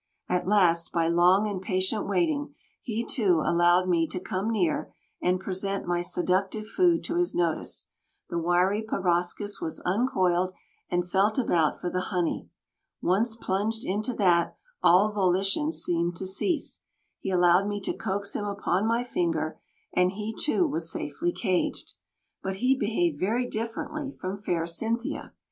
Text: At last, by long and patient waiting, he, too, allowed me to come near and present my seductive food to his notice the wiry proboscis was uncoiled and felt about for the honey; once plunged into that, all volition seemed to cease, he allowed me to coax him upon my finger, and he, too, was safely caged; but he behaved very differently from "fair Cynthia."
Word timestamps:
At 0.27 0.47
last, 0.47 0.91
by 0.91 1.07
long 1.09 1.47
and 1.47 1.61
patient 1.61 2.07
waiting, 2.07 2.55
he, 2.81 3.05
too, 3.05 3.43
allowed 3.45 3.87
me 3.87 4.07
to 4.07 4.19
come 4.19 4.49
near 4.51 4.91
and 5.21 5.39
present 5.39 5.85
my 5.85 6.01
seductive 6.01 6.65
food 6.65 7.03
to 7.03 7.17
his 7.19 7.35
notice 7.35 7.87
the 8.27 8.39
wiry 8.39 8.81
proboscis 8.81 9.61
was 9.61 9.79
uncoiled 9.81 10.53
and 10.89 11.07
felt 11.07 11.37
about 11.37 11.79
for 11.79 11.91
the 11.91 12.05
honey; 12.09 12.49
once 12.99 13.35
plunged 13.35 13.85
into 13.85 14.15
that, 14.15 14.55
all 14.81 15.11
volition 15.11 15.71
seemed 15.71 16.15
to 16.15 16.25
cease, 16.25 16.81
he 17.19 17.29
allowed 17.29 17.67
me 17.67 17.79
to 17.81 17.93
coax 17.93 18.35
him 18.35 18.45
upon 18.47 18.87
my 18.87 19.03
finger, 19.03 19.59
and 19.93 20.13
he, 20.13 20.33
too, 20.35 20.65
was 20.65 20.91
safely 20.91 21.31
caged; 21.31 21.93
but 22.41 22.55
he 22.55 22.75
behaved 22.75 23.19
very 23.19 23.45
differently 23.47 24.09
from 24.19 24.41
"fair 24.41 24.65
Cynthia." 24.65 25.33